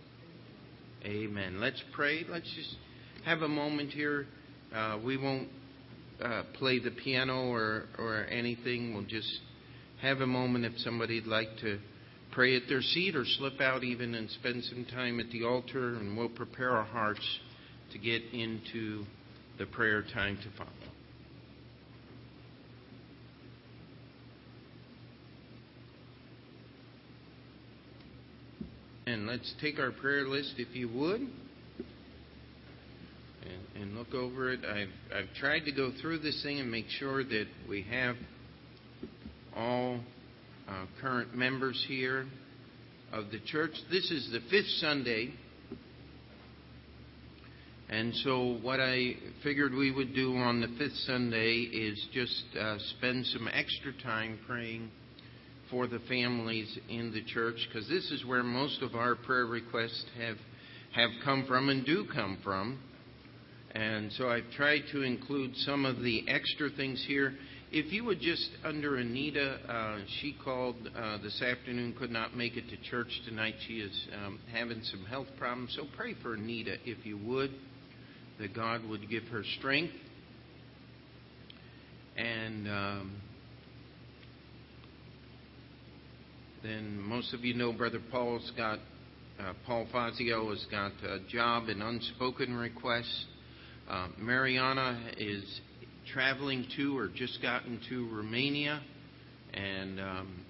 [1.06, 1.60] Amen.
[1.60, 2.26] Let's pray.
[2.28, 2.76] Let's just
[3.24, 4.26] have a moment here.
[4.74, 5.50] Uh, we won't
[6.22, 8.96] uh, play the piano or, or anything.
[8.96, 9.40] We'll just
[10.02, 11.80] have a moment if somebody'd like to
[12.32, 15.96] pray at their seat or slip out even and spend some time at the altar,
[15.96, 17.40] and we'll prepare our hearts
[17.92, 19.04] to get into
[19.58, 20.70] the prayer time to follow.
[29.08, 31.32] And let's take our prayer list, if you would, and,
[33.82, 34.60] and look over it.
[34.66, 38.18] I've, I've tried to go through this thing and make sure that we have
[39.56, 40.02] all
[40.68, 42.26] uh, current members here
[43.14, 43.72] of the church.
[43.90, 45.34] This is the fifth Sunday.
[47.90, 52.78] And so, what I figured we would do on the fifth Sunday is just uh,
[52.98, 54.92] spend some extra time praying
[55.72, 60.06] for the families in the church because this is where most of our prayer requests
[60.18, 60.38] have
[60.96, 62.80] have come from and do come from.
[63.72, 67.36] And so I've tried to include some of the extra things here.
[67.72, 72.56] If you would just, under Anita, uh, she called uh, this afternoon, could not make
[72.56, 73.56] it to church tonight.
[73.68, 75.76] She is um, having some health problems.
[75.76, 77.52] So pray for Anita, if you would,
[78.40, 79.94] that God would give her strength.
[82.16, 83.22] And um,
[86.64, 88.80] then most of you know Brother Paul's got,
[89.40, 93.26] uh, Paul Fazio has got a job in unspoken requests.
[93.90, 95.62] Uh, Mariana is
[96.14, 98.82] traveling to or just gotten to Romania.
[99.54, 100.46] And um,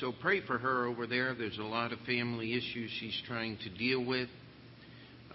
[0.00, 1.34] so pray for her over there.
[1.34, 4.28] There's a lot of family issues she's trying to deal with.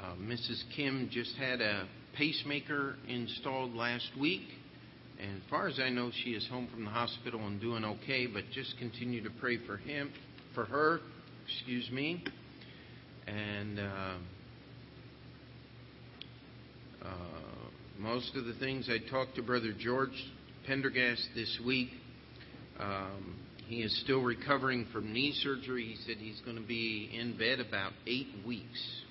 [0.01, 0.63] Uh, Mrs.
[0.75, 1.87] Kim just had a
[2.17, 4.41] pacemaker installed last week.
[5.21, 8.25] And as far as I know, she is home from the hospital and doing okay,
[8.25, 10.11] but just continue to pray for him,
[10.55, 11.01] for her,
[11.45, 12.23] excuse me.
[13.27, 14.13] And uh,
[17.03, 17.07] uh,
[17.99, 20.09] most of the things I talked to Brother George
[20.65, 21.89] Pendergast this week.
[22.79, 23.35] Um,
[23.67, 25.85] he is still recovering from knee surgery.
[25.85, 29.03] He said he's going to be in bed about eight weeks.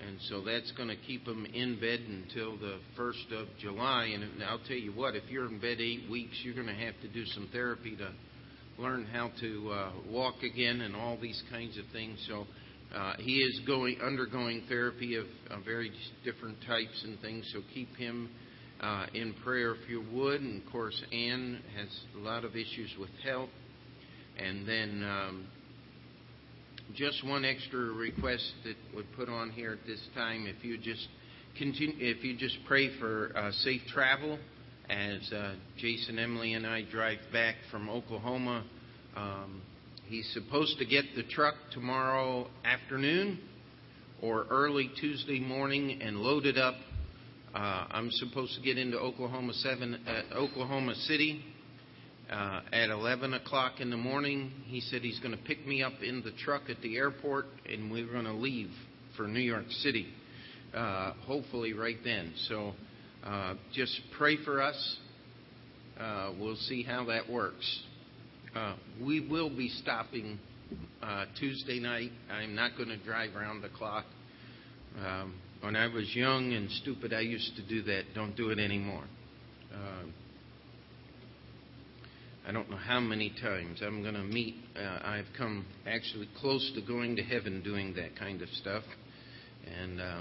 [0.00, 4.10] And so that's going to keep him in bed until the 1st of July.
[4.12, 6.94] And I'll tell you what, if you're in bed eight weeks, you're going to have
[7.02, 8.12] to do some therapy to
[8.78, 12.22] learn how to uh, walk again and all these kinds of things.
[12.28, 12.46] So
[12.94, 15.90] uh, he is going undergoing therapy of, of very
[16.24, 17.48] different types and things.
[17.52, 18.28] So keep him
[18.80, 20.42] uh, in prayer if you would.
[20.42, 23.48] And of course, Anne has a lot of issues with health.
[24.38, 25.46] And then um,
[26.94, 31.08] just one extra request that would put on here at this time, if you just
[31.58, 34.38] continue, if you just pray for uh, safe travel
[34.88, 38.64] as uh, Jason, Emily, and I drive back from Oklahoma.
[39.16, 39.62] Um,
[40.06, 43.40] he's supposed to get the truck tomorrow afternoon
[44.22, 46.74] or early Tuesday morning and load it up.
[47.54, 51.42] Uh, I'm supposed to get into Oklahoma seven, uh, Oklahoma City
[52.30, 54.50] uh, at 11 o'clock in the morning.
[54.66, 57.90] He said he's going to pick me up in the truck at the airport, and
[57.90, 58.70] we're going to leave
[59.16, 60.06] for New York City,
[60.74, 62.32] uh, hopefully right then.
[62.48, 62.72] So
[63.24, 64.96] uh, just pray for us.
[65.98, 67.82] Uh, we'll see how that works.
[68.54, 70.38] Uh, we will be stopping
[71.02, 72.10] uh, Tuesday night.
[72.30, 74.04] I'm not going to drive around the clock.
[74.98, 78.02] Um, when I was young and stupid, I used to do that.
[78.14, 79.04] Don't do it anymore.
[82.48, 84.54] I don't know how many times I'm going to meet.
[84.76, 88.84] Uh, I've come actually close to going to heaven doing that kind of stuff.
[89.80, 90.20] And uh,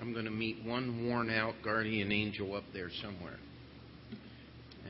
[0.00, 3.38] I'm going to meet one worn out guardian angel up there somewhere.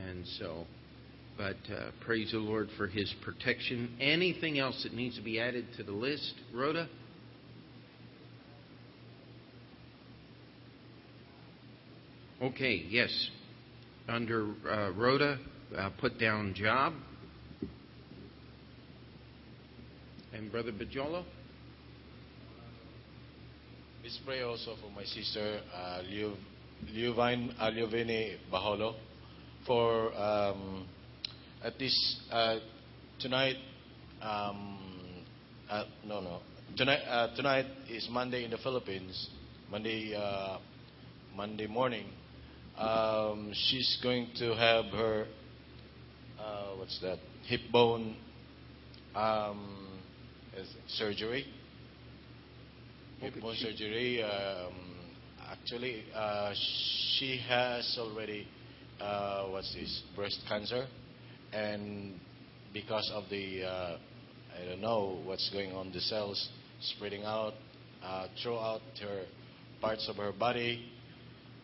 [0.07, 0.67] And so,
[1.39, 3.97] but uh, praise the Lord for his protection.
[3.99, 6.35] Anything else that needs to be added to the list?
[6.53, 6.91] Rhoda?
[12.43, 13.31] Okay, yes.
[14.07, 15.39] Under uh, Rhoda,
[15.77, 16.93] uh, put down job.
[20.33, 21.25] And Brother Bajolo?
[24.01, 26.35] Please pray also for my sister, uh, Liu,
[26.95, 28.95] Liuvine, uh, Baholo,
[29.67, 30.87] for um,
[31.63, 32.59] at least uh,
[33.19, 33.57] tonight.
[34.23, 34.79] Um,
[35.69, 36.41] uh, no, no.
[36.77, 39.29] Tonight, uh, tonight is Monday in the Philippines.
[39.71, 40.59] Monday, uh,
[41.37, 42.07] Monday morning.
[42.79, 45.27] Um, she's going to have her
[46.41, 48.17] uh, what's that hip bone
[49.15, 50.01] um,
[50.89, 51.45] surgery.
[53.21, 54.23] Hip Okay, bone she- surgery.
[54.23, 54.73] Um,
[55.51, 56.53] actually, uh,
[57.19, 58.47] she has already
[59.01, 60.87] uh, what's this breast cancer,
[61.53, 62.15] and
[62.73, 63.97] because of the uh,
[64.61, 66.49] I don't know what's going on, the cells
[66.81, 67.55] spreading out
[68.03, 69.25] uh, throughout her
[69.81, 70.85] parts of her body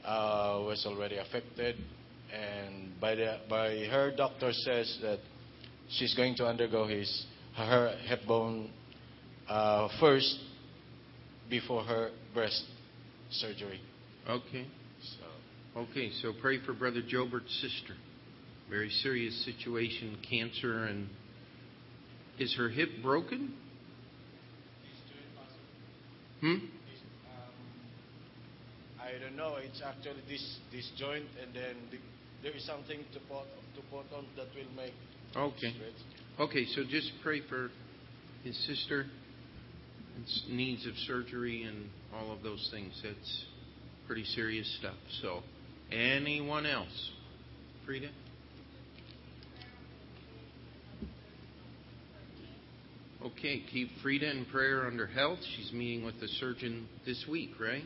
[0.05, 1.77] uh, was already affected,
[2.33, 5.18] and by the by her doctor says that
[5.89, 8.70] she's going to undergo his her hip bone
[9.49, 10.39] uh, first
[11.49, 12.64] before her breast
[13.31, 13.81] surgery.
[14.29, 14.66] Okay.
[15.03, 15.27] So
[15.77, 17.95] Okay, so pray for Brother Jobert's sister.
[18.70, 21.07] Very serious situation, cancer, and
[22.39, 23.53] is her hip broken?
[26.41, 26.55] Hmm?
[28.99, 29.57] I don't know.
[29.57, 31.99] It's actually this this joint, and then the,
[32.43, 34.93] there is something to put to put on that will make.
[35.37, 35.74] Okay.
[36.39, 37.70] Okay, so just pray for
[38.45, 39.07] his sister.
[40.49, 42.99] Needs of surgery and all of those things.
[43.05, 43.45] That's
[44.07, 44.97] pretty serious stuff.
[45.20, 45.43] So,
[45.93, 47.11] anyone else?
[47.84, 48.09] Frida?
[53.26, 55.39] Okay, keep Frida in prayer under health.
[55.57, 57.84] She's meeting with the surgeon this week, right?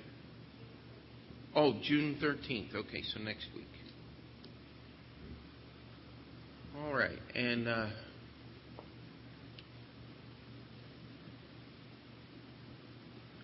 [1.57, 2.75] Oh, June 13th.
[2.75, 3.67] Okay, so next week.
[6.79, 7.87] All right, and uh,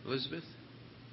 [0.06, 0.44] Elizabeth?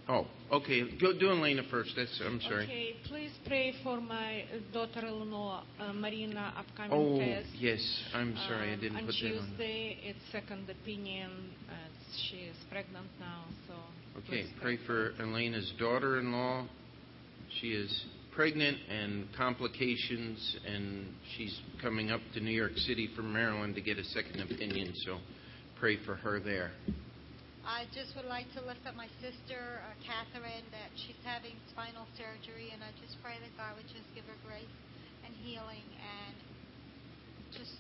[0.08, 0.82] Oh, okay.
[1.00, 1.92] Go do Elena first.
[1.96, 2.66] That's I'm sorry.
[2.66, 4.44] Okay, please pray for my
[4.74, 7.48] daughter-in-law, uh, Marina, upcoming Oh, test.
[7.58, 7.80] yes.
[8.14, 8.72] I'm sorry.
[8.72, 9.38] I Um, didn't on put that on.
[9.40, 11.32] On Tuesday, it's second opinion.
[11.70, 11.74] Uh,
[12.30, 13.76] she is pregnant now, so.
[14.28, 16.66] Okay, pray for Elena's daughter-in-law.
[17.62, 18.06] She is
[18.36, 21.08] pregnant and complications, and
[21.38, 24.94] she's coming up to New York City from Maryland to get a second opinion.
[25.06, 25.20] So,
[25.80, 26.72] pray for her there.
[27.66, 32.06] I just would like to lift up my sister, uh, Catherine, that she's having spinal
[32.18, 34.76] surgery, and I just pray that God would just give her grace
[35.26, 36.36] and healing, and
[37.56, 37.72] just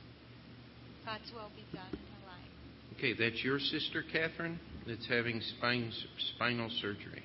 [1.06, 2.51] God's will be done in her life.
[2.95, 5.91] Okay, that's your sister, Catherine, that's having spine,
[6.36, 7.24] spinal surgery.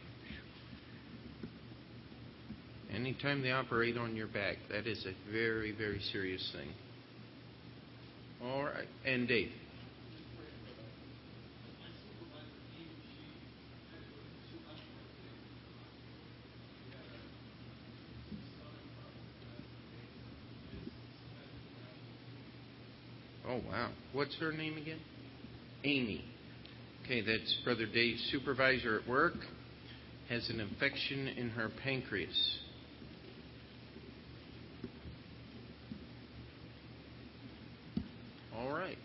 [2.95, 6.69] Anytime they operate on your back, that is a very, very serious thing.
[8.43, 9.51] All right, and Dave.
[23.49, 23.91] Oh, wow.
[24.13, 25.01] What's her name again?
[25.83, 26.23] Amy.
[27.05, 29.35] Okay, that's Brother Dave's supervisor at work.
[30.29, 32.59] Has an infection in her pancreas.
[38.55, 38.99] All right.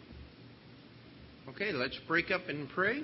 [1.56, 3.04] Okay, let's break up and pray.